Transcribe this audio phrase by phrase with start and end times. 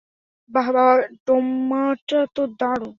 [0.49, 0.93] বাহ, বাবা,
[1.25, 2.89] ডোমোটা তো দারুণ।